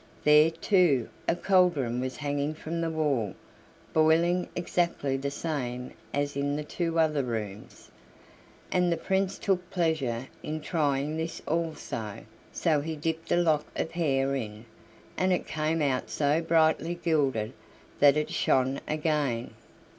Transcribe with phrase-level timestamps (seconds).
[0.23, 3.35] There, too, a cauldron was hanging from the wall,
[3.93, 7.91] boiling, exactly the same as in the two other rooms,
[8.71, 13.91] and the Prince took pleasure in trying this also, so he dipped a lock of
[13.91, 14.65] hair in,
[15.17, 17.53] and it came out so brightly gilded
[17.99, 19.51] that it shone again.